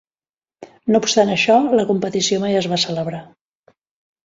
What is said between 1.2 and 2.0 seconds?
això, la